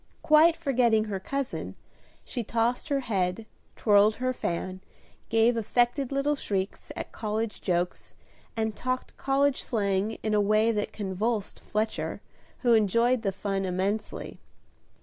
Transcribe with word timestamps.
Quite 0.23 0.57
forgetting 0.57 1.03
her 1.03 1.19
cousin, 1.19 1.75
she 2.25 2.43
tossed 2.43 2.89
her 2.89 3.01
head, 3.01 3.45
twirled 3.75 4.15
her 4.15 4.33
fan, 4.33 4.81
gave 5.29 5.55
affected 5.55 6.11
little 6.11 6.35
shrieks 6.35 6.91
at 6.95 7.11
college 7.11 7.61
jokes, 7.61 8.15
and 8.57 8.75
talked 8.75 9.15
college 9.17 9.61
slang 9.61 10.13
in 10.23 10.33
a 10.33 10.41
way 10.41 10.71
that 10.71 10.91
convulsed 10.91 11.59
Fletcher, 11.59 12.19
who 12.61 12.73
enjoyed 12.73 13.21
the 13.21 13.31
fun 13.31 13.63
immensely. 13.63 14.39